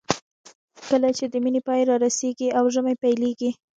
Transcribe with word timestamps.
کله 0.89 1.09
چې 1.17 1.25
د 1.27 1.35
مني 1.43 1.61
پای 1.67 1.81
رارسېږي 1.89 2.47
او 2.57 2.63
ژمی 2.73 2.95
پیلېږي. 3.03 3.51